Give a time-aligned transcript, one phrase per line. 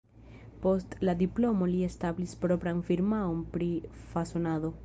[0.63, 3.73] Post la diplomo li establis propran firmaon pri
[4.15, 4.79] fasonado.